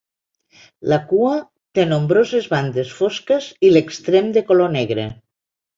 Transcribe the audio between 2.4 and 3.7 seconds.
bandes fosques